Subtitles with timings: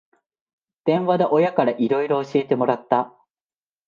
[0.85, 3.13] 電話で親からいろいろ教えてもらった